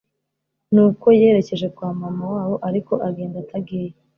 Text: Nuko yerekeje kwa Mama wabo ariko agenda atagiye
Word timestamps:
Nuko 0.73 1.05
yerekeje 1.21 1.67
kwa 1.75 1.89
Mama 2.01 2.23
wabo 2.33 2.55
ariko 2.67 2.93
agenda 3.07 3.37
atagiye 3.43 3.89